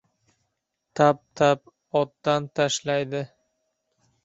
Tap-tap 0.99 1.69
otdan 2.01 2.49
tashlaydi. 2.55 3.23